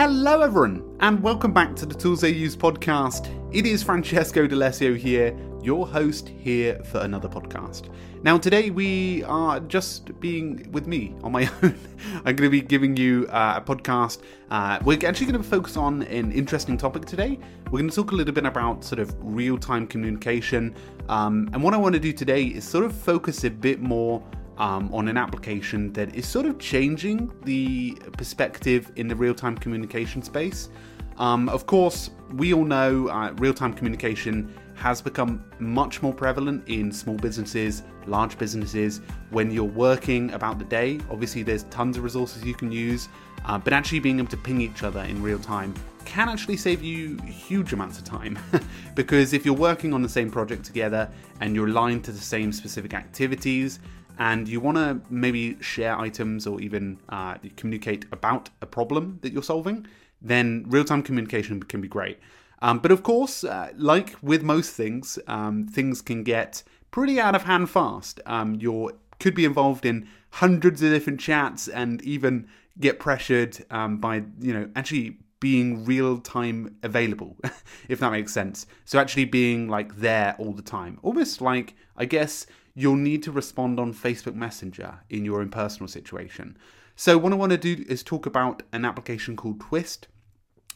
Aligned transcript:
Hello, 0.00 0.40
everyone, 0.40 0.96
and 1.00 1.22
welcome 1.22 1.52
back 1.52 1.76
to 1.76 1.84
the 1.84 1.94
Tools 1.94 2.22
They 2.22 2.30
Use 2.30 2.56
podcast. 2.56 3.28
It 3.54 3.66
is 3.66 3.82
Francesco 3.82 4.46
D'Alessio 4.46 4.96
here, 4.96 5.36
your 5.62 5.86
host 5.86 6.26
here 6.26 6.82
for 6.84 7.00
another 7.00 7.28
podcast. 7.28 7.90
Now, 8.22 8.38
today 8.38 8.70
we 8.70 9.24
are 9.24 9.60
just 9.60 10.18
being 10.18 10.66
with 10.72 10.86
me 10.86 11.14
on 11.22 11.32
my 11.32 11.50
own. 11.62 11.78
I'm 12.24 12.34
going 12.34 12.36
to 12.36 12.48
be 12.48 12.62
giving 12.62 12.96
you 12.96 13.26
uh, 13.28 13.56
a 13.58 13.60
podcast. 13.60 14.22
Uh, 14.50 14.78
we're 14.86 15.06
actually 15.06 15.26
going 15.26 15.42
to 15.42 15.46
focus 15.46 15.76
on 15.76 16.04
an 16.04 16.32
interesting 16.32 16.78
topic 16.78 17.04
today. 17.04 17.38
We're 17.66 17.80
going 17.80 17.90
to 17.90 17.94
talk 17.94 18.12
a 18.12 18.14
little 18.14 18.32
bit 18.32 18.46
about 18.46 18.82
sort 18.82 19.00
of 19.00 19.14
real 19.20 19.58
time 19.58 19.86
communication. 19.86 20.74
Um, 21.10 21.50
and 21.52 21.62
what 21.62 21.74
I 21.74 21.76
want 21.76 21.92
to 21.92 22.00
do 22.00 22.14
today 22.14 22.44
is 22.44 22.64
sort 22.66 22.86
of 22.86 22.94
focus 22.94 23.44
a 23.44 23.50
bit 23.50 23.82
more 23.82 24.22
um, 24.60 24.92
on 24.92 25.08
an 25.08 25.16
application 25.16 25.92
that 25.94 26.14
is 26.14 26.28
sort 26.28 26.46
of 26.46 26.58
changing 26.58 27.32
the 27.44 27.94
perspective 28.12 28.92
in 28.96 29.08
the 29.08 29.16
real 29.16 29.34
time 29.34 29.56
communication 29.56 30.22
space. 30.22 30.68
Um, 31.16 31.48
of 31.48 31.66
course, 31.66 32.10
we 32.34 32.54
all 32.54 32.64
know 32.64 33.08
uh, 33.08 33.32
real 33.38 33.54
time 33.54 33.72
communication 33.72 34.54
has 34.74 35.02
become 35.02 35.44
much 35.58 36.02
more 36.02 36.12
prevalent 36.12 36.66
in 36.68 36.92
small 36.92 37.16
businesses, 37.16 37.82
large 38.06 38.38
businesses. 38.38 39.00
When 39.30 39.50
you're 39.50 39.64
working 39.64 40.30
about 40.32 40.58
the 40.58 40.64
day, 40.64 41.00
obviously, 41.10 41.42
there's 41.42 41.64
tons 41.64 41.96
of 41.96 42.04
resources 42.04 42.44
you 42.44 42.54
can 42.54 42.70
use, 42.70 43.08
uh, 43.46 43.58
but 43.58 43.72
actually 43.72 44.00
being 44.00 44.18
able 44.18 44.28
to 44.28 44.36
ping 44.36 44.60
each 44.60 44.82
other 44.82 45.00
in 45.00 45.22
real 45.22 45.38
time 45.38 45.74
can 46.04 46.28
actually 46.28 46.56
save 46.56 46.82
you 46.82 47.16
huge 47.18 47.72
amounts 47.72 47.98
of 47.98 48.04
time 48.04 48.38
because 48.94 49.32
if 49.34 49.44
you're 49.44 49.54
working 49.54 49.92
on 49.92 50.02
the 50.02 50.08
same 50.08 50.30
project 50.30 50.64
together 50.64 51.08
and 51.40 51.54
you're 51.54 51.68
aligned 51.68 52.02
to 52.02 52.10
the 52.10 52.18
same 52.18 52.52
specific 52.52 52.94
activities 52.94 53.80
and 54.20 54.46
you 54.46 54.60
want 54.60 54.76
to 54.76 55.00
maybe 55.08 55.56
share 55.62 55.98
items 55.98 56.46
or 56.46 56.60
even 56.60 56.98
uh, 57.08 57.36
communicate 57.56 58.04
about 58.12 58.50
a 58.60 58.66
problem 58.66 59.18
that 59.22 59.32
you're 59.32 59.42
solving, 59.42 59.86
then 60.20 60.66
real 60.68 60.84
time 60.84 61.02
communication 61.02 61.62
can 61.62 61.80
be 61.80 61.88
great. 61.88 62.18
Um, 62.60 62.80
but 62.80 62.90
of 62.92 63.02
course, 63.02 63.44
uh, 63.44 63.70
like 63.76 64.14
with 64.20 64.42
most 64.42 64.74
things, 64.74 65.18
um, 65.26 65.66
things 65.66 66.02
can 66.02 66.22
get 66.22 66.62
pretty 66.90 67.18
out 67.18 67.34
of 67.34 67.44
hand 67.44 67.70
fast. 67.70 68.20
Um, 68.26 68.56
you 68.56 68.92
could 69.20 69.34
be 69.34 69.46
involved 69.46 69.86
in 69.86 70.06
hundreds 70.32 70.82
of 70.82 70.90
different 70.90 71.18
chats 71.18 71.66
and 71.66 72.02
even 72.02 72.46
get 72.78 72.98
pressured 72.98 73.64
um, 73.70 73.96
by, 73.96 74.16
you 74.38 74.52
know, 74.52 74.68
actually 74.76 75.16
being 75.40 75.86
real 75.86 76.18
time 76.18 76.76
available, 76.82 77.38
if 77.88 78.00
that 78.00 78.12
makes 78.12 78.34
sense. 78.34 78.66
So 78.84 78.98
actually 78.98 79.24
being 79.24 79.66
like 79.66 79.96
there 79.96 80.36
all 80.38 80.52
the 80.52 80.60
time. 80.60 80.98
Almost 81.02 81.40
like, 81.40 81.74
I 81.96 82.04
guess, 82.04 82.46
you'll 82.74 82.96
need 82.96 83.22
to 83.24 83.32
respond 83.32 83.78
on 83.80 83.92
Facebook 83.92 84.34
Messenger 84.34 85.00
in 85.08 85.24
your 85.24 85.42
impersonal 85.42 85.88
situation. 85.88 86.56
So, 86.96 87.16
what 87.18 87.32
I 87.32 87.36
want 87.36 87.52
to 87.52 87.58
do 87.58 87.84
is 87.88 88.02
talk 88.02 88.26
about 88.26 88.62
an 88.72 88.84
application 88.84 89.36
called 89.36 89.60
Twist. 89.60 90.08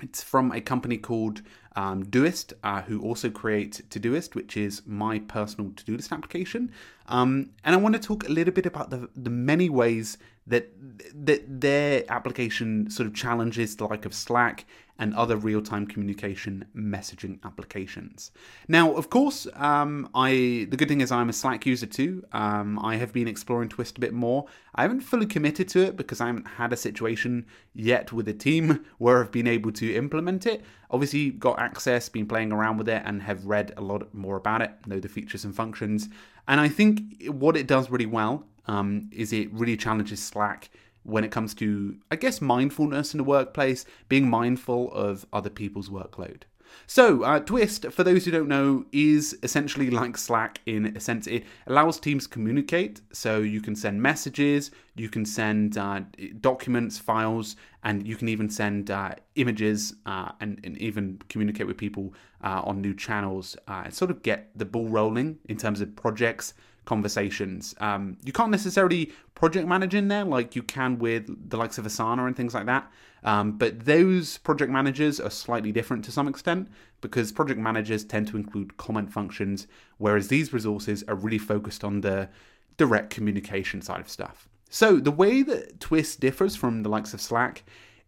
It's 0.03 0.23
from 0.23 0.51
a 0.51 0.61
company 0.61 0.97
called 0.97 1.43
um, 1.77 2.05
Doist, 2.05 2.53
uh, 2.63 2.83
who 2.83 3.01
also 3.01 3.31
create 3.31 3.83
Todoist, 3.91 4.35
which 4.35 4.57
is 4.57 4.83
my 4.87 5.19
personal 5.21 5.71
to 5.73 5.85
do 5.85 5.97
list 5.97 6.13
application. 6.13 6.73
Um, 7.07 7.51
and 7.65 7.75
I 7.75 7.79
want 7.79 7.95
to 7.95 8.01
talk 8.01 8.29
a 8.29 8.33
little 8.33 8.55
bit 8.55 8.67
about 8.67 8.91
the, 8.91 9.09
the 9.15 9.31
many 9.31 9.69
ways 9.69 10.19
that 10.47 10.71
that 11.15 11.61
their 11.61 12.05
application 12.09 12.91
sort 12.91 13.07
of 13.07 13.15
challenges 13.15 13.77
the 13.77 13.87
like 13.87 14.05
of 14.05 14.15
Slack 14.15 14.67
and 14.99 15.13
other 15.15 15.37
real-time 15.37 15.87
communication 15.87 16.65
messaging 16.77 17.39
applications. 17.45 18.31
Now, 18.69 18.95
of 18.95 19.11
course, 19.11 19.47
um, 19.55 20.09
I 20.15 20.67
the 20.71 20.77
good 20.77 20.89
thing 20.89 21.01
is 21.01 21.11
I'm 21.11 21.29
a 21.29 21.33
Slack 21.33 21.67
user 21.67 21.87
too. 21.87 22.25
Um, 22.33 22.79
I 22.79 22.97
have 22.97 23.13
been 23.13 23.27
exploring 23.27 23.69
Twist 23.69 23.99
a 23.99 24.01
bit 24.01 24.13
more. 24.13 24.47
I 24.75 24.83
haven't 24.83 25.01
fully 25.01 25.27
committed 25.27 25.69
to 25.71 25.83
it 25.83 25.97
because 25.97 26.21
I 26.21 26.27
haven't 26.27 26.47
had 26.47 26.73
a 26.73 26.77
situation 26.77 27.47
yet 27.75 28.13
with 28.13 28.29
a 28.29 28.33
team 28.33 28.85
where 28.99 29.21
I've 29.21 29.33
been 29.33 29.49
able 29.49 29.73
to 29.73 29.95
implement 29.95 30.47
it. 30.47 30.65
Obviously, 30.91 31.31
got 31.31 31.59
access, 31.59 32.09
been 32.09 32.27
playing 32.27 32.53
around 32.53 32.79
with 32.79 32.89
it, 32.89 33.03
and 33.05 33.23
have 33.23 33.45
read 33.45 33.73
a 33.77 33.81
lot 33.81 34.15
more 34.15 34.37
about 34.37 34.63
it, 34.63 34.71
know 34.87 35.01
the 35.01 35.09
features 35.09 35.45
and 35.45 35.57
functions. 35.57 36.09
And 36.47 36.61
I 36.61 36.69
think 36.69 37.25
what 37.27 37.57
it 37.57 37.67
does 37.67 37.91
really 37.91 38.07
well 38.07 38.47
um, 38.67 39.11
is 39.13 39.33
it 39.33 39.53
really 39.53 39.77
challenges 39.77 40.23
Slack 40.23 40.71
when 41.05 41.25
it 41.25 41.31
comes 41.31 41.55
to, 41.55 41.97
I 42.11 42.17
guess, 42.17 42.41
mindfulness 42.41 43.15
in 43.15 43.19
the 43.19 43.25
workplace, 43.25 43.85
being 44.09 44.29
mindful 44.29 44.93
of 44.93 45.27
other 45.33 45.51
people's 45.51 45.89
workload. 45.89 46.43
So, 46.87 47.23
uh, 47.23 47.41
Twist, 47.41 47.87
for 47.93 48.05
those 48.05 48.25
who 48.25 48.31
don't 48.31 48.49
know, 48.49 48.85
is 48.93 49.39
essentially 49.43 49.91
like 49.91 50.17
Slack 50.17 50.61
in 50.67 50.97
a 50.97 51.01
sense. 51.01 51.27
It 51.27 51.45
allows 51.67 51.99
teams 51.99 52.25
to 52.25 52.31
communicate, 52.31 53.01
so 53.13 53.39
you 53.39 53.61
can 53.61 53.75
send 53.75 54.03
messages, 54.03 54.71
you 54.97 55.09
can 55.09 55.25
send 55.25 55.79
uh, 55.79 56.01
documents, 56.41 56.99
files, 56.99 57.57
and 57.83 58.07
you 58.07 58.17
can 58.17 58.29
even 58.29 58.49
send 58.49 58.91
uh, 58.91 59.15
images 59.37 59.95
uh, 60.07 60.33
and, 60.41 60.61
and, 60.65 60.77
even 60.79 61.21
communicate 61.29 61.67
with 61.67 61.77
people 61.77 62.15
uh, 62.43 62.63
on 62.65 62.81
new 62.81 62.95
channels 62.95 63.57
uh, 63.69 63.83
and 63.85 63.95
sort 63.95 64.11
of 64.11 64.23
get 64.23 64.51
the 64.57 64.65
ball 64.65 64.89
rolling 64.89 65.39
in 65.49 65.57
terms 65.57 65.81
of 65.81 65.95
projects 65.97 66.55
conversations. 66.85 67.75
Um, 67.79 68.17
you 68.25 68.33
can't 68.33 68.51
necessarily 68.51 69.13
project 69.35 69.67
manage 69.67 69.95
in 69.95 70.09
there 70.09 70.25
like 70.25 70.55
you 70.55 70.63
can 70.63 70.99
with 70.99 71.51
the 71.51 71.57
likes 71.57 71.79
of 71.79 71.85
Asana 71.85 72.27
and 72.27 72.37
things 72.37 72.55
like 72.55 72.67
that. 72.67 72.91
Um, 73.23 73.53
but 73.53 73.87
those 73.87 74.39
project 74.39 74.71
managers 74.71 75.19
are 75.19 75.31
slightly 75.31 75.73
different 75.73 76.05
to 76.05 76.13
some 76.13 76.29
extent 76.29 76.69
because 77.01 77.33
project 77.33 77.59
managers 77.59 78.05
tend 78.05 78.29
to 78.29 78.37
include 78.37 78.77
comment 78.77 79.13
functions, 79.13 79.67
whereas 79.99 80.29
these 80.29 80.53
resources 80.53 81.03
are 81.09 81.15
really 81.15 81.39
focused 81.39 81.85
on 81.85 82.03
the 82.03 82.29
direct 82.77 83.11
communication 83.11 83.81
side 83.81 84.01
of 84.01 84.09
stuff. 84.09 84.49
So 84.69 84.99
the 84.99 85.11
way 85.11 85.43
that 85.43 85.81
Twist 85.81 86.21
differs 86.21 86.57
from 86.57 86.83
the 86.83 86.89
likes 86.89 87.15
of 87.15 87.21
Slack 87.21 87.65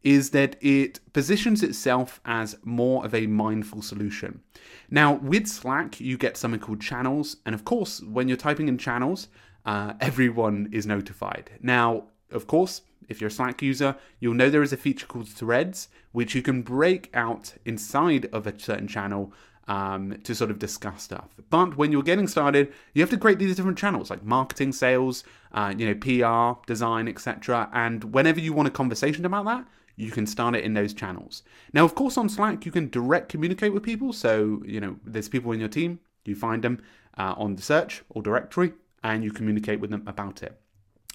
is 0.06 0.30
that 0.30 0.54
it 0.60 1.00
positions 1.12 1.64
itself 1.64 2.20
as 2.24 2.56
more 2.62 3.04
of 3.04 3.12
a 3.12 3.26
mindful 3.26 3.82
solution. 3.82 4.40
Now, 4.88 5.14
with 5.14 5.48
Slack, 5.48 6.00
you 6.00 6.16
get 6.16 6.36
something 6.36 6.60
called 6.60 6.80
channels, 6.80 7.38
and 7.44 7.56
of 7.56 7.64
course, 7.64 8.00
when 8.02 8.28
you're 8.28 8.36
typing 8.36 8.68
in 8.68 8.78
channels, 8.78 9.26
uh, 9.64 9.94
everyone 10.00 10.68
is 10.70 10.86
notified. 10.86 11.50
Now, 11.60 12.04
of 12.30 12.46
course, 12.46 12.82
if 13.08 13.20
you're 13.20 13.26
a 13.26 13.32
Slack 13.32 13.60
user, 13.62 13.96
you'll 14.20 14.34
know 14.34 14.48
there 14.48 14.62
is 14.62 14.72
a 14.72 14.76
feature 14.76 15.06
called 15.08 15.28
threads, 15.28 15.88
which 16.12 16.36
you 16.36 16.42
can 16.42 16.62
break 16.62 17.10
out 17.12 17.54
inside 17.64 18.28
of 18.32 18.46
a 18.46 18.56
certain 18.56 18.86
channel 18.86 19.32
um, 19.66 20.16
to 20.22 20.36
sort 20.36 20.52
of 20.52 20.60
discuss 20.60 21.02
stuff. 21.02 21.30
But 21.50 21.76
when 21.76 21.90
you're 21.90 22.04
getting 22.04 22.28
started, 22.28 22.72
you 22.94 23.02
have 23.02 23.10
to 23.10 23.18
create 23.18 23.40
these 23.40 23.56
different 23.56 23.76
channels 23.76 24.10
like 24.10 24.22
marketing, 24.22 24.70
sales, 24.70 25.24
uh, 25.50 25.74
you 25.76 25.84
know, 25.84 25.94
PR, 25.96 26.64
design, 26.68 27.08
etc. 27.08 27.68
And 27.72 28.14
whenever 28.14 28.38
you 28.38 28.52
want 28.52 28.68
a 28.68 28.70
conversation 28.70 29.24
about 29.24 29.46
that, 29.46 29.66
you 29.96 30.10
can 30.10 30.26
start 30.26 30.54
it 30.54 30.64
in 30.64 30.74
those 30.74 30.94
channels. 30.94 31.42
Now, 31.72 31.84
of 31.84 31.94
course, 31.94 32.16
on 32.16 32.28
Slack, 32.28 32.64
you 32.66 32.72
can 32.72 32.88
direct 32.90 33.28
communicate 33.28 33.72
with 33.72 33.82
people. 33.82 34.12
So, 34.12 34.62
you 34.64 34.80
know, 34.80 34.96
there's 35.04 35.28
people 35.28 35.52
in 35.52 35.60
your 35.60 35.68
team, 35.68 36.00
you 36.24 36.36
find 36.36 36.62
them 36.62 36.82
uh, 37.16 37.34
on 37.36 37.56
the 37.56 37.62
search 37.62 38.02
or 38.10 38.22
directory, 38.22 38.72
and 39.02 39.24
you 39.24 39.30
communicate 39.30 39.80
with 39.80 39.90
them 39.90 40.02
about 40.06 40.42
it. 40.42 40.60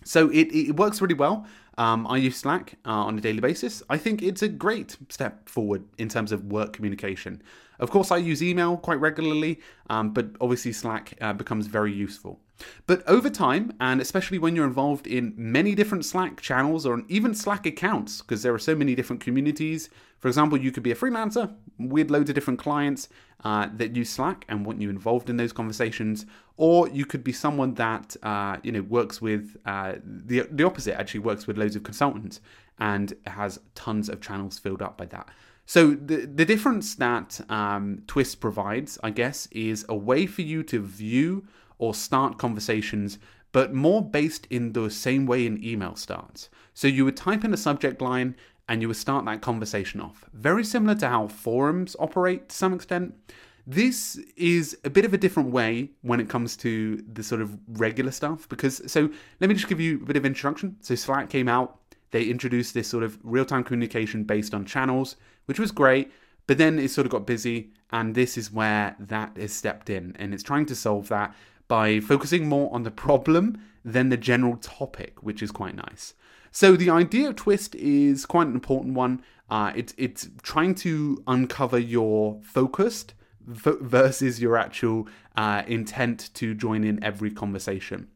So 0.04 0.30
it, 0.30 0.48
it 0.52 0.76
works 0.78 1.02
really 1.02 1.14
well. 1.14 1.46
Um, 1.78 2.08
I 2.08 2.18
use 2.18 2.38
Slack 2.38 2.76
uh, 2.86 2.90
on 2.90 3.18
a 3.18 3.22
daily 3.22 3.40
basis. 3.40 3.84
I 3.90 3.98
think 3.98 4.22
it's 4.22 4.42
a 4.42 4.48
great 4.48 4.98
step 5.10 5.48
forward 5.48 5.84
in 5.98 6.10
terms 6.10 6.32
of 6.32 6.46
work 6.46 6.74
communication. 6.74 7.42
Of 7.80 7.92
course, 7.92 8.12
I 8.12 8.18
use 8.18 8.44
email 8.44 8.78
quite 8.78 9.00
regularly, 9.00 9.60
um, 9.90 10.12
but 10.12 10.28
obviously, 10.40 10.74
Slack 10.74 11.18
uh, 11.22 11.34
becomes 11.34 11.68
very 11.68 11.94
useful. 11.94 12.40
But 12.88 13.08
over 13.08 13.30
time, 13.30 13.74
and 13.80 14.02
especially 14.02 14.38
when 14.38 14.56
you're 14.56 14.66
involved 14.66 15.08
in 15.08 15.34
many 15.38 15.76
different 15.76 16.06
Slack 16.06 16.42
channels 16.42 16.86
or 16.86 17.04
even 17.08 17.34
Slack 17.34 17.66
accounts, 17.66 18.22
because 18.22 18.44
there 18.44 18.54
are 18.54 18.60
so 18.60 18.76
many 18.76 18.96
different 18.96 19.22
communities. 19.22 19.90
For 20.20 20.28
example, 20.28 20.58
you 20.58 20.72
could 20.72 20.84
be 20.84 20.92
a 20.92 20.96
freelancer 20.96 21.56
with 21.80 22.12
loads 22.12 22.30
of 22.30 22.36
different 22.36 22.60
clients 22.60 23.10
uh, 23.44 23.70
that 23.76 23.96
use 23.96 24.10
Slack 24.10 24.46
and 24.48 24.66
want 24.66 24.82
you 24.82 24.90
involved 24.90 25.30
in 25.30 25.38
those 25.38 25.54
conversations, 25.54 26.26
or 26.58 26.88
you 26.90 27.06
could 27.06 27.24
be 27.24 27.32
someone 27.32 27.74
that 27.76 28.16
uh, 28.22 28.58
you 28.64 28.72
know 28.72 28.82
works 28.84 29.22
with 29.22 29.58
uh, 29.66 29.96
the 30.04 30.48
the 30.52 30.64
opposite. 30.64 31.00
Actually, 31.00 31.22
works 31.22 31.48
with 31.48 31.58
loads 31.58 31.76
of 31.76 31.84
consultants 31.84 32.40
and 32.80 33.14
has 33.28 33.60
tons 33.76 34.10
of 34.10 34.22
channels 34.22 34.60
filled 34.60 34.82
up 34.82 34.98
by 34.98 35.06
that. 35.06 35.28
So 35.66 35.92
the 35.92 36.26
the 36.26 36.46
difference 36.46 36.96
that 36.96 37.40
um, 37.50 38.04
Twist 38.08 38.42
provides, 38.42 39.00
I 39.02 39.12
guess, 39.12 39.48
is 39.52 39.86
a 39.88 39.96
way 39.96 40.26
for 40.26 40.42
you 40.42 40.64
to 40.64 40.82
view 40.82 41.48
or 41.82 41.96
start 41.96 42.38
conversations, 42.38 43.18
but 43.52 43.74
more 43.74 44.02
based 44.02 44.48
in 44.50 44.72
the 44.72 44.90
same 44.90 45.26
way 45.26 45.46
an 45.46 45.62
email 45.64 45.96
starts. 45.96 46.48
So 46.74 46.88
you 46.88 47.04
would 47.04 47.18
type 47.18 47.44
in 47.44 47.54
a 47.54 47.58
subject 47.58 48.02
line 48.02 48.36
and 48.70 48.82
you 48.82 48.88
would 48.88 48.98
start 48.98 49.26
that 49.26 49.42
conversation 49.42 50.00
off. 50.00 50.30
Very 50.32 50.64
similar 50.64 50.96
to 50.96 51.10
how 51.10 51.28
forums 51.28 51.96
operate 52.00 52.50
to 52.50 52.56
some 52.56 52.74
extent. 52.74 53.16
This 53.66 54.20
is 54.38 54.78
a 54.84 54.90
bit 54.92 55.06
of 55.06 55.14
a 55.14 55.18
different 55.18 55.50
way 55.50 55.90
when 56.04 56.20
it 56.20 56.30
comes 56.30 56.56
to 56.58 57.04
the 57.12 57.24
sort 57.24 57.42
of 57.42 57.58
regular 57.68 58.12
stuff 58.12 58.48
because 58.48 58.82
so 58.90 59.10
let 59.40 59.48
me 59.50 59.56
just 59.56 59.68
give 59.68 59.80
you 59.80 59.96
a 60.02 60.06
bit 60.06 60.18
of 60.18 60.26
introduction. 60.26 60.78
So 60.82 60.94
Slack 60.94 61.30
came 61.30 61.50
out, 61.50 61.80
they 62.12 62.26
introduced 62.26 62.76
this 62.76 62.88
sort 62.88 63.04
of 63.04 63.18
real-time 63.24 63.64
communication 63.64 64.24
based 64.24 64.54
on 64.54 64.66
channels, 64.66 65.16
which 65.46 65.60
was 65.60 65.72
great, 65.72 66.12
but 66.46 66.60
then 66.60 66.78
it 66.78 66.92
sort 66.92 67.08
of 67.08 67.12
got 67.12 67.26
busy 67.26 67.72
and 67.92 68.14
this 68.14 68.38
is 68.38 68.52
where 68.52 68.96
that 69.00 69.32
is 69.36 69.52
stepped 69.52 69.90
in 69.90 70.16
and 70.20 70.34
it's 70.34 70.44
trying 70.44 70.68
to 70.68 70.76
solve 70.76 71.08
that 71.10 71.36
by 71.72 72.02
focusing 72.02 72.50
more 72.50 72.70
on 72.74 72.84
the 72.84 72.92
problem 72.92 73.58
than 73.86 74.10
the 74.10 74.18
general 74.18 74.58
topic, 74.58 75.24
which 75.24 75.42
is 75.42 75.52
quite 75.52 75.74
nice. 75.74 76.14
So 76.52 76.76
the 76.76 76.90
idea 76.90 77.30
of 77.30 77.38
Twist 77.38 77.76
is 77.76 78.26
quite 78.26 78.48
an 78.48 78.56
important 78.56 78.94
one. 78.94 79.24
Uh, 79.50 79.72
it's 79.74 79.94
it's 79.98 80.28
trying 80.42 80.76
to 80.76 81.24
uncover 81.28 81.80
your 81.80 82.42
focused 82.44 83.14
versus 83.40 84.42
your 84.42 84.58
actual 84.58 85.08
uh, 85.38 85.64
intent 85.66 86.30
to 86.34 86.54
join 86.54 86.84
in 86.84 87.02
every 87.02 87.32
conversation. 87.32 88.10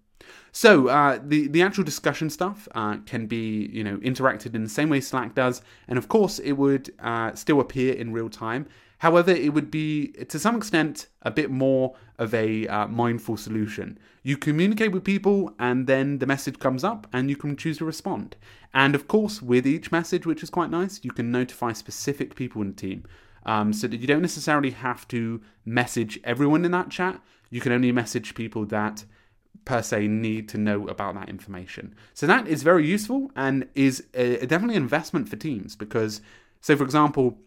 So 0.55 0.87
uh, 0.87 1.19
the 1.21 1.49
the 1.49 1.61
actual 1.61 1.83
discussion 1.83 2.29
stuff 2.29 2.69
uh, 2.73 2.99
can 3.05 3.27
be 3.27 3.69
you 3.73 3.83
know 3.83 3.97
interacted 3.97 4.55
in 4.55 4.63
the 4.63 4.69
same 4.69 4.87
way 4.87 5.01
Slack 5.01 5.35
does, 5.35 5.61
and 5.89 5.97
of 5.97 6.07
course 6.07 6.39
it 6.39 6.53
would 6.53 6.93
uh, 6.99 7.35
still 7.35 7.59
appear 7.59 7.93
in 7.93 8.13
real 8.13 8.29
time. 8.29 8.65
However, 8.99 9.31
it 9.31 9.53
would 9.53 9.69
be 9.69 10.13
to 10.13 10.39
some 10.39 10.55
extent 10.55 11.07
a 11.23 11.29
bit 11.29 11.51
more 11.51 11.95
of 12.17 12.33
a 12.33 12.69
uh, 12.69 12.87
mindful 12.87 13.35
solution. 13.35 13.99
You 14.23 14.37
communicate 14.37 14.93
with 14.93 15.03
people, 15.03 15.53
and 15.59 15.87
then 15.87 16.19
the 16.19 16.25
message 16.25 16.57
comes 16.57 16.85
up, 16.85 17.05
and 17.11 17.29
you 17.29 17.35
can 17.35 17.57
choose 17.57 17.79
to 17.79 17.85
respond. 17.85 18.37
And 18.73 18.95
of 18.95 19.09
course, 19.09 19.41
with 19.41 19.67
each 19.67 19.91
message, 19.91 20.25
which 20.25 20.41
is 20.41 20.49
quite 20.49 20.71
nice, 20.71 21.01
you 21.03 21.11
can 21.11 21.31
notify 21.31 21.73
specific 21.73 22.33
people 22.33 22.61
in 22.61 22.69
the 22.69 22.75
team. 22.75 23.03
Um, 23.45 23.73
so 23.73 23.87
that 23.87 23.99
you 23.99 24.07
don't 24.07 24.21
necessarily 24.21 24.71
have 24.71 25.05
to 25.09 25.41
message 25.65 26.17
everyone 26.23 26.63
in 26.63 26.71
that 26.71 26.91
chat. 26.91 27.19
You 27.49 27.59
can 27.59 27.73
only 27.73 27.91
message 27.91 28.35
people 28.35 28.65
that 28.67 29.03
per 29.65 29.81
se 29.81 30.07
need 30.07 30.47
to 30.49 30.57
know 30.57 30.87
about 30.87 31.15
that 31.15 31.29
information. 31.29 31.95
So 32.13 32.27
that 32.27 32.47
is 32.47 32.63
very 32.63 32.87
useful 32.87 33.31
and 33.35 33.67
is 33.75 34.05
a, 34.13 34.45
definitely 34.45 34.77
an 34.77 34.83
investment 34.83 35.27
for 35.27 35.35
teams 35.35 35.75
because, 35.75 36.21
so 36.61 36.77
for 36.77 36.83
example, 36.83 37.37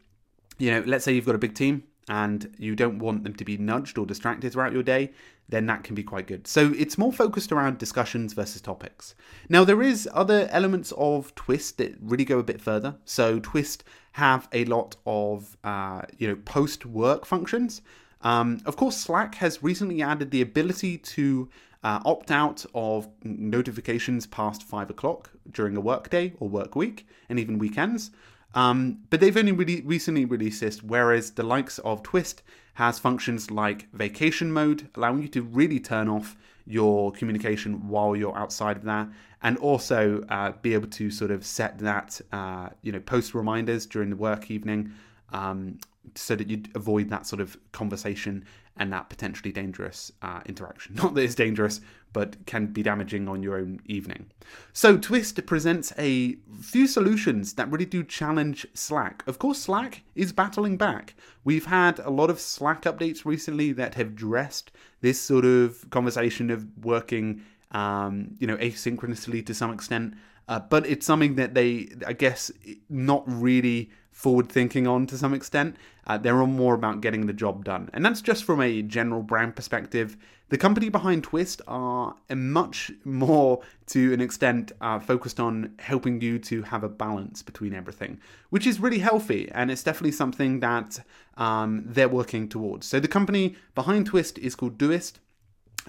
you 0.59 0.70
know, 0.70 0.82
let's 0.85 1.05
say 1.05 1.12
you've 1.12 1.26
got 1.26 1.37
a 1.37 1.38
big 1.38 1.55
team 1.55 1.85
and 2.09 2.55
you 2.59 2.75
don't 2.75 2.99
want 2.99 3.23
them 3.23 3.35
to 3.35 3.44
be 3.44 3.56
nudged 3.56 3.99
or 3.99 4.06
distracted 4.06 4.53
throughout 4.53 4.73
your 4.73 4.82
day, 4.82 5.12
then 5.49 5.67
that 5.67 5.85
can 5.85 5.94
be 5.94 6.03
quite 6.03 6.26
good. 6.26 6.47
So 6.47 6.75
it's 6.76 6.99
more 6.99 7.12
focused 7.12 7.53
around 7.53 7.79
discussions 7.79 8.32
versus 8.32 8.61
topics. 8.61 9.14
Now 9.49 9.64
there 9.64 9.82
is 9.82 10.09
other 10.12 10.49
elements 10.50 10.93
of 10.97 11.35
Twist 11.35 11.79
that 11.79 11.94
really 12.00 12.25
go 12.25 12.38
a 12.38 12.43
bit 12.43 12.61
further. 12.61 12.97
So 13.05 13.38
Twist 13.38 13.85
have 14.12 14.49
a 14.53 14.64
lot 14.64 14.97
of 15.06 15.56
uh, 15.64 16.03
you 16.19 16.29
know 16.29 16.37
post 16.44 16.85
work 16.85 17.25
functions. 17.25 17.82
Um, 18.23 18.61
of 18.67 18.76
course, 18.76 18.97
Slack 18.97 19.37
has 19.37 19.62
recently 19.62 20.03
added 20.03 20.31
the 20.31 20.43
ability 20.43 20.99
to 20.99 21.49
uh, 21.82 22.00
opt 22.04 22.30
out 22.30 22.64
of 22.75 23.08
notifications 23.22 24.26
past 24.26 24.62
five 24.62 24.90
o'clock 24.90 25.30
during 25.50 25.76
a 25.76 25.80
workday 25.80 26.32
or 26.40 26.48
work 26.48 26.75
week, 26.75 27.06
and 27.28 27.38
even 27.38 27.58
weekends. 27.58 28.10
Um, 28.54 29.00
but 29.10 29.20
they've 29.20 29.36
only 29.36 29.52
really 29.52 29.82
recently 29.82 30.25
released 30.25 30.60
this, 30.60 30.82
whereas 30.82 31.32
the 31.32 31.42
likes 31.42 31.78
of 31.80 32.02
Twist 32.02 32.42
has 32.75 32.98
functions 32.98 33.50
like 33.50 33.92
vacation 33.92 34.52
mode, 34.52 34.88
allowing 34.94 35.22
you 35.22 35.28
to 35.28 35.42
really 35.42 35.80
turn 35.80 36.08
off 36.08 36.36
your 36.66 37.12
communication 37.12 37.88
while 37.88 38.14
you're 38.14 38.36
outside 38.36 38.76
of 38.76 38.84
that, 38.84 39.08
and 39.42 39.56
also 39.58 40.25
uh, 40.28 40.52
be 40.62 40.75
able 40.75 40.88
to 40.88 41.10
sort 41.10 41.30
of 41.30 41.44
set 41.44 41.78
that, 41.78 42.20
uh, 42.32 42.69
you 42.82 42.92
know, 42.92 43.00
post 43.00 43.34
reminders 43.34 43.86
during 43.86 44.10
the 44.10 44.16
work 44.16 44.50
evening, 44.50 44.92
um, 45.32 45.78
so 46.14 46.37
that 46.37 46.49
you'd 46.49 46.70
avoid 46.75 47.10
that 47.10 47.26
sort 47.26 47.40
of 47.40 47.56
conversation 47.72 48.44
and 48.78 48.93
that 48.93 49.08
potentially 49.08 49.52
dangerous 49.52 50.12
uh, 50.22 50.40
interaction. 50.46 50.94
Not 51.02 51.14
that 51.14 51.22
it's 51.22 51.34
dangerous, 51.34 51.81
but 52.12 52.46
can 52.46 52.66
be 52.66 52.82
damaging 52.82 53.28
on 53.28 53.43
your 53.43 53.56
own 53.56 53.81
evening. 53.87 54.31
So, 54.72 54.96
Twist 54.96 55.44
presents 55.46 55.93
a 55.99 56.37
few 56.62 56.87
solutions 56.87 57.55
that 57.55 57.70
really 57.70 57.84
do 57.84 58.02
challenge 58.02 58.66
Slack. 58.75 59.22
Of 59.26 59.38
course, 59.38 59.60
Slack 59.60 60.02
is 60.14 60.32
battling 60.32 60.76
back. 60.76 61.14
We've 61.44 61.66
had 61.66 61.99
a 61.99 62.11
lot 62.11 62.31
of 62.31 62.40
Slack 62.40 62.82
updates 62.82 63.25
recently 63.25 63.72
that 63.72 63.94
have 63.94 64.08
addressed 64.08 64.70
this 65.00 65.20
sort 65.20 65.44
of 65.44 65.88
conversation 65.90 66.50
of 66.50 66.66
working, 66.82 67.43
um, 67.72 68.37
you 68.38 68.46
know, 68.46 68.56
asynchronously 68.56 69.44
to 69.46 69.54
some 69.54 69.72
extent. 69.72 70.14
Uh, 70.49 70.61
but 70.61 70.87
it's 70.87 71.04
something 71.04 71.34
that 71.34 71.52
they, 71.52 71.88
I 72.06 72.14
guess, 72.14 72.50
not 72.88 73.22
really 73.26 73.90
forward 74.19 74.49
thinking 74.49 74.85
on 74.88 75.06
to 75.06 75.17
some 75.17 75.32
extent. 75.32 75.76
Uh, 76.05 76.19
they're 76.19 76.41
all 76.41 76.47
more 76.49 76.75
about 76.75 77.00
getting 77.00 77.26
the 77.26 77.32
job 77.32 77.65
done. 77.65 77.88
And 77.93 78.05
that's 78.05 78.20
just 78.20 78.43
from 78.43 78.61
a 78.61 78.82
general 78.82 79.23
brand 79.23 79.55
perspective. 79.55 80.17
The 80.49 80.59
company 80.59 80.88
behind 80.88 81.23
Twist 81.23 81.62
are 81.69 82.17
much 82.35 82.91
more, 83.05 83.61
to 83.87 84.12
an 84.12 84.20
extent, 84.20 84.73
uh, 84.81 84.99
focused 84.99 85.38
on 85.38 85.75
helping 85.79 86.20
you 86.20 86.41
to 86.41 86.62
have 86.62 86.82
a 86.82 86.88
balance 86.88 87.44
between 87.44 87.73
everything, 87.73 88.19
which 88.50 88.67
is 88.67 88.81
really 88.81 88.99
healthy. 88.99 89.49
And 89.53 89.70
it's 89.70 89.85
definitely 89.85 90.12
something 90.12 90.59
that 90.61 90.99
um, 91.37 91.85
they're 91.87 92.09
working 92.09 92.49
towards. 92.49 92.88
So 92.88 92.99
the 92.99 93.06
company 93.06 93.55
behind 93.76 94.06
Twist 94.06 94.37
is 94.38 94.56
called 94.56 94.79
Doist. 94.79 95.21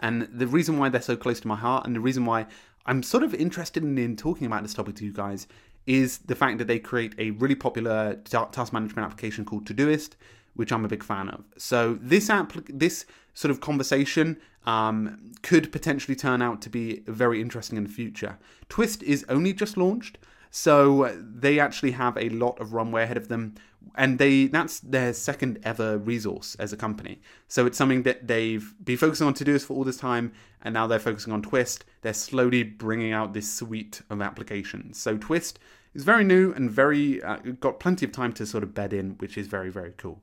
And 0.01 0.29
the 0.31 0.45
reason 0.45 0.77
why 0.77 0.89
they're 0.89 1.01
so 1.01 1.17
close 1.17 1.39
to 1.39 1.47
my 1.47 1.55
heart 1.55 1.87
and 1.87 1.95
the 1.95 1.99
reason 1.99 2.25
why 2.25 2.45
I'm 2.85 3.01
sort 3.01 3.23
of 3.23 3.33
interested 3.33 3.83
in, 3.83 3.97
in 3.97 4.15
talking 4.15 4.45
about 4.45 4.61
this 4.61 4.75
topic 4.75 4.95
to 4.97 5.05
you 5.05 5.13
guys 5.13 5.47
is 5.85 6.19
the 6.19 6.35
fact 6.35 6.57
that 6.59 6.67
they 6.67 6.79
create 6.79 7.13
a 7.17 7.31
really 7.31 7.55
popular 7.55 8.15
task 8.25 8.73
management 8.73 9.05
application 9.05 9.45
called 9.45 9.65
Todoist, 9.65 10.11
which 10.55 10.71
I'm 10.71 10.85
a 10.85 10.87
big 10.87 11.03
fan 11.03 11.29
of. 11.29 11.43
So 11.57 11.97
this 12.01 12.29
app, 12.29 12.53
this 12.67 13.05
sort 13.33 13.51
of 13.51 13.61
conversation 13.61 14.37
um, 14.65 15.33
could 15.41 15.71
potentially 15.71 16.15
turn 16.15 16.41
out 16.41 16.61
to 16.61 16.69
be 16.69 17.01
very 17.07 17.41
interesting 17.41 17.77
in 17.77 17.83
the 17.85 17.89
future. 17.89 18.37
Twist 18.67 19.01
is 19.03 19.25
only 19.29 19.53
just 19.53 19.77
launched, 19.77 20.17
so 20.51 21.15
they 21.19 21.59
actually 21.59 21.91
have 21.91 22.17
a 22.17 22.29
lot 22.29 22.59
of 22.59 22.73
runway 22.73 23.03
ahead 23.03 23.17
of 23.17 23.27
them, 23.27 23.55
and 23.95 24.19
they 24.19 24.47
that's 24.47 24.79
their 24.79 25.13
second 25.13 25.59
ever 25.63 25.97
resource 25.97 26.55
as 26.55 26.73
a 26.73 26.77
company. 26.77 27.21
So 27.47 27.65
it's 27.65 27.77
something 27.77 28.03
that 28.03 28.27
they've 28.27 28.73
been 28.83 28.97
focusing 28.97 29.27
on 29.27 29.33
Todoist 29.33 29.65
for 29.65 29.75
all 29.75 29.83
this 29.83 29.97
time, 29.97 30.31
and 30.61 30.73
now 30.73 30.87
they're 30.87 30.99
focusing 30.99 31.33
on 31.33 31.41
Twist. 31.41 31.85
They're 32.01 32.13
slowly 32.13 32.63
bringing 32.63 33.11
out 33.11 33.33
this 33.33 33.51
suite 33.51 34.01
of 34.09 34.21
applications. 34.21 34.99
So 34.99 35.17
Twist 35.17 35.59
is 35.93 36.03
very 36.03 36.23
new 36.23 36.53
and 36.53 36.69
very 36.69 37.21
uh, 37.23 37.37
got 37.59 37.79
plenty 37.79 38.05
of 38.05 38.11
time 38.11 38.33
to 38.33 38.45
sort 38.45 38.63
of 38.63 38.73
bed 38.73 38.93
in, 38.93 39.11
which 39.17 39.37
is 39.37 39.47
very 39.47 39.69
very 39.69 39.93
cool. 39.97 40.21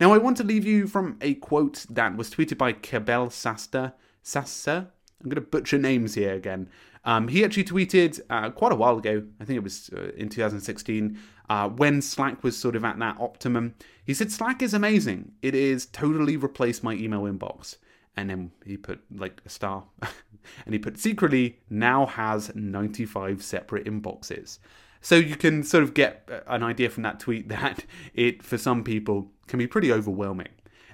Now 0.00 0.12
I 0.12 0.18
want 0.18 0.36
to 0.38 0.44
leave 0.44 0.66
you 0.66 0.86
from 0.86 1.18
a 1.20 1.34
quote 1.34 1.86
that 1.90 2.16
was 2.16 2.30
tweeted 2.30 2.58
by 2.58 2.72
Cabel 2.72 3.30
Sasta 3.30 3.94
Sasser. 4.22 4.88
I'm 5.20 5.28
going 5.28 5.34
to 5.34 5.40
butcher 5.40 5.78
names 5.78 6.14
here 6.14 6.34
again. 6.34 6.68
Um, 7.08 7.28
he 7.28 7.42
actually 7.42 7.64
tweeted 7.64 8.20
uh, 8.28 8.50
quite 8.50 8.70
a 8.70 8.74
while 8.74 8.98
ago, 8.98 9.22
I 9.40 9.46
think 9.46 9.56
it 9.56 9.62
was 9.62 9.88
uh, 9.96 10.10
in 10.14 10.28
2016, 10.28 11.18
uh, 11.48 11.70
when 11.70 12.02
Slack 12.02 12.44
was 12.44 12.54
sort 12.54 12.76
of 12.76 12.84
at 12.84 12.98
that 12.98 13.16
optimum. 13.18 13.74
He 14.04 14.12
said, 14.12 14.30
Slack 14.30 14.60
is 14.60 14.74
amazing. 14.74 15.32
It 15.40 15.54
is 15.54 15.86
totally 15.86 16.36
replaced 16.36 16.84
my 16.84 16.92
email 16.92 17.22
inbox. 17.22 17.76
And 18.14 18.28
then 18.28 18.50
he 18.62 18.76
put 18.76 19.00
like 19.10 19.40
a 19.46 19.48
star. 19.48 19.84
and 20.02 20.74
he 20.74 20.78
put 20.78 20.98
secretly 20.98 21.60
now 21.70 22.04
has 22.04 22.54
95 22.54 23.42
separate 23.42 23.86
inboxes. 23.86 24.58
So 25.00 25.14
you 25.14 25.36
can 25.36 25.62
sort 25.62 25.84
of 25.84 25.94
get 25.94 26.28
an 26.46 26.62
idea 26.62 26.90
from 26.90 27.04
that 27.04 27.20
tweet 27.20 27.48
that 27.48 27.86
it, 28.12 28.42
for 28.42 28.58
some 28.58 28.84
people, 28.84 29.30
can 29.46 29.58
be 29.58 29.66
pretty 29.66 29.90
overwhelming. 29.90 30.48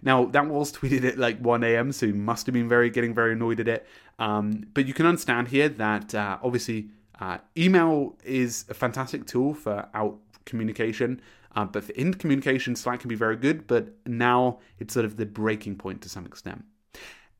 Now 0.05 0.27
that 0.27 0.47
was 0.47 0.71
tweeted 0.73 1.05
at 1.05 1.19
like 1.19 1.39
1 1.39 1.65
a.m., 1.65 1.91
so 1.91 2.07
you 2.07 2.15
must 2.15 2.47
have 2.47 2.53
been 2.53 2.69
very 2.69 2.91
getting 2.91 3.15
very 3.15 3.33
annoyed 3.33 3.61
at 3.61 3.69
it. 3.69 3.87
Um, 4.19 4.67
but 4.75 4.87
you 4.87 4.95
can 4.95 5.07
understand 5.07 5.49
here 5.49 5.69
that 5.69 6.15
uh, 6.15 6.39
obviously 6.43 6.91
uh, 7.21 7.39
email 7.57 8.17
is 8.23 8.67
a 8.69 8.75
fantastic 8.75 9.27
tool 9.27 9.55
for 9.55 9.89
out 9.95 10.19
communication, 10.45 11.21
uh, 11.57 11.65
but 11.65 11.85
for 11.85 11.93
in 11.93 12.15
communication, 12.15 12.77
Slack 12.77 13.01
can 13.01 13.09
be 13.09 13.15
very 13.15 13.37
good. 13.37 13.67
But 13.67 13.89
now 14.07 14.59
it's 14.79 14.93
sort 14.95 15.07
of 15.07 15.17
the 15.17 15.27
breaking 15.27 15.77
point 15.77 16.03
to 16.03 16.09
some 16.09 16.27
extent. 16.27 16.65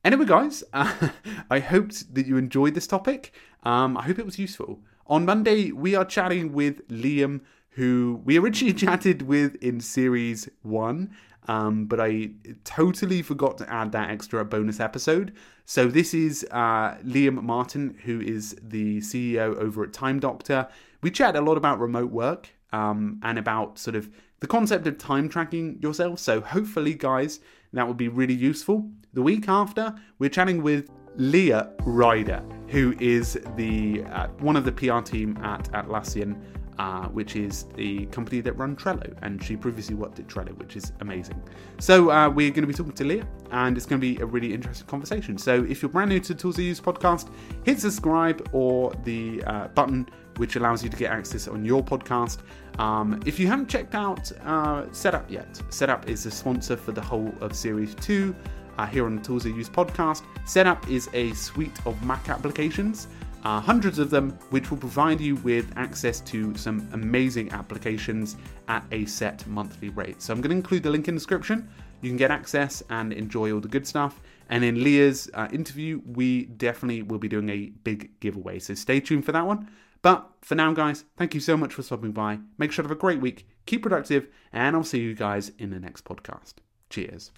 Anyway, 0.03 0.25
guys, 0.25 0.63
uh, 0.73 1.09
I 1.49 1.59
hoped 1.59 2.13
that 2.15 2.25
you 2.25 2.37
enjoyed 2.37 2.73
this 2.73 2.87
topic. 2.87 3.33
Um, 3.63 3.97
I 3.97 4.03
hope 4.03 4.19
it 4.19 4.25
was 4.25 4.39
useful. 4.39 4.79
On 5.07 5.25
Monday, 5.25 5.71
we 5.71 5.95
are 5.95 6.05
chatting 6.05 6.53
with 6.53 6.87
Liam, 6.87 7.41
who 7.71 8.21
we 8.23 8.37
originally 8.37 8.73
chatted 8.85 9.23
with 9.23 9.55
in 9.55 9.79
series 9.79 10.49
one, 10.61 11.15
um, 11.47 11.85
but 11.85 11.99
I 11.99 12.31
totally 12.63 13.21
forgot 13.21 13.57
to 13.59 13.71
add 13.71 13.91
that 13.91 14.09
extra 14.09 14.43
bonus 14.43 14.79
episode. 14.79 15.33
So 15.65 15.87
this 15.87 16.13
is 16.13 16.45
uh, 16.51 16.95
Liam 17.03 17.41
Martin, 17.41 17.97
who 18.03 18.21
is 18.21 18.55
the 18.61 18.99
CEO 18.99 19.55
over 19.57 19.83
at 19.83 19.93
Time 19.93 20.19
Doctor. 20.19 20.67
We 21.01 21.11
chat 21.11 21.35
a 21.35 21.41
lot 21.41 21.57
about 21.57 21.79
remote 21.79 22.11
work 22.11 22.49
um, 22.73 23.19
and 23.23 23.37
about 23.37 23.77
sort 23.77 23.95
of 23.95 24.09
the 24.39 24.47
concept 24.47 24.85
of 24.87 24.97
time 24.97 25.29
tracking 25.29 25.79
yourself. 25.81 26.19
So 26.19 26.41
hopefully, 26.41 26.93
guys, 26.93 27.39
that 27.73 27.87
would 27.87 27.97
be 27.97 28.07
really 28.07 28.33
useful. 28.33 28.89
The 29.13 29.21
week 29.21 29.47
after, 29.47 29.95
we're 30.19 30.29
chatting 30.29 30.61
with 30.61 30.89
Leah 31.17 31.71
Ryder, 31.81 32.43
who 32.67 32.93
is 32.99 33.39
the 33.55 34.03
uh, 34.05 34.27
one 34.39 34.55
of 34.55 34.65
the 34.65 34.71
PR 34.71 34.99
team 34.99 35.37
at 35.41 35.71
Atlassian, 35.71 36.41
uh, 36.77 37.07
which 37.07 37.35
is 37.35 37.63
the 37.75 38.05
company 38.07 38.41
that 38.41 38.53
run 38.53 38.75
Trello, 38.75 39.13
and 39.21 39.41
she 39.43 39.55
previously 39.55 39.95
worked 39.95 40.19
at 40.19 40.27
Trello, 40.27 40.57
which 40.57 40.75
is 40.75 40.91
amazing. 40.99 41.41
So 41.79 42.11
uh, 42.11 42.29
we're 42.29 42.49
going 42.49 42.63
to 42.63 42.67
be 42.67 42.73
talking 42.73 42.93
to 42.93 43.03
Leah, 43.03 43.27
and 43.51 43.77
it's 43.77 43.85
going 43.85 43.99
to 43.99 44.15
be 44.15 44.21
a 44.21 44.25
really 44.25 44.53
interesting 44.53 44.87
conversation. 44.87 45.37
So 45.37 45.63
if 45.63 45.81
you're 45.81 45.89
brand 45.89 46.09
new 46.09 46.19
to 46.19 46.33
the 46.33 46.39
Tools 46.39 46.59
I 46.59 46.63
Use 46.63 46.81
podcast, 46.81 47.29
hit 47.63 47.79
subscribe 47.79 48.47
or 48.51 48.93
the 49.03 49.43
uh, 49.45 49.67
button 49.69 50.07
which 50.37 50.55
allows 50.57 50.83
you 50.83 50.89
to 50.89 50.97
get 50.97 51.11
access 51.11 51.47
on 51.47 51.63
your 51.63 51.83
podcast. 51.83 52.39
Um, 52.77 53.21
if 53.25 53.39
you 53.39 53.47
haven't 53.47 53.69
checked 53.69 53.95
out 53.95 54.31
uh, 54.43 54.83
Setapp 54.91 55.29
yet, 55.29 55.53
Setapp 55.69 56.09
is 56.09 56.25
a 56.25 56.31
sponsor 56.31 56.75
for 56.75 56.91
the 56.91 57.01
whole 57.01 57.33
of 57.39 57.55
Series 57.55 57.95
2 57.95 58.35
uh, 58.77 58.85
here 58.85 59.05
on 59.05 59.15
the 59.15 59.21
Tools 59.21 59.45
I 59.45 59.49
Use 59.49 59.69
podcast. 59.69 60.23
Setapp 60.45 60.89
is 60.89 61.09
a 61.13 61.31
suite 61.33 61.79
of 61.85 62.01
Mac 62.03 62.27
applications 62.29 63.07
hundreds 63.45 63.99
of 63.99 64.09
them, 64.09 64.31
which 64.49 64.71
will 64.71 64.77
provide 64.77 65.21
you 65.21 65.35
with 65.37 65.71
access 65.77 66.19
to 66.21 66.55
some 66.55 66.87
amazing 66.93 67.51
applications 67.51 68.37
at 68.67 68.83
a 68.91 69.05
set 69.05 69.45
monthly 69.47 69.89
rate. 69.89 70.21
So 70.21 70.33
I'm 70.33 70.41
going 70.41 70.49
to 70.49 70.55
include 70.55 70.83
the 70.83 70.89
link 70.89 71.07
in 71.07 71.15
the 71.15 71.19
description. 71.19 71.69
You 72.01 72.09
can 72.09 72.17
get 72.17 72.31
access 72.31 72.83
and 72.89 73.13
enjoy 73.13 73.53
all 73.53 73.59
the 73.59 73.67
good 73.67 73.87
stuff. 73.87 74.21
And 74.49 74.63
in 74.63 74.83
Leah's 74.83 75.29
uh, 75.33 75.47
interview, 75.51 76.01
we 76.05 76.45
definitely 76.45 77.01
will 77.01 77.17
be 77.17 77.27
doing 77.27 77.49
a 77.49 77.71
big 77.83 78.19
giveaway. 78.19 78.59
So 78.59 78.73
stay 78.73 78.99
tuned 78.99 79.25
for 79.25 79.31
that 79.31 79.45
one. 79.45 79.69
But 80.01 80.29
for 80.41 80.53
now, 80.53 80.71
guys, 80.71 81.05
thank 81.17 81.33
you 81.33 81.39
so 81.39 81.57
much 81.57 81.73
for 81.73 81.81
stopping 81.81 82.11
by. 82.11 82.39
Make 82.59 82.71
sure 82.71 82.83
to 82.83 82.89
have 82.89 82.97
a 82.97 82.99
great 82.99 83.21
week, 83.21 83.47
keep 83.65 83.81
productive, 83.81 84.27
and 84.53 84.75
I'll 84.75 84.83
see 84.83 84.99
you 84.99 85.15
guys 85.15 85.51
in 85.57 85.71
the 85.71 85.79
next 85.79 86.05
podcast. 86.05 86.55
Cheers. 86.91 87.31